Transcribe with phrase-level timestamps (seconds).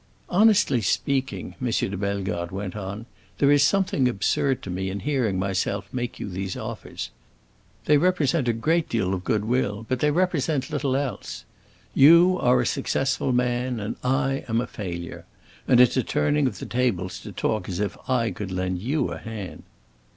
[0.29, 1.69] "Honestly speaking," M.
[1.69, 3.05] de Bellegarde went on,
[3.37, 7.11] "there is something absurd to me in hearing myself make you these offers.
[7.85, 11.45] They represent a great deal of goodwill, but they represent little else.
[11.93, 15.25] You are a successful man and I am a failure,
[15.67, 19.09] and it's a turning of the tables to talk as if I could lend you
[19.11, 19.61] a hand."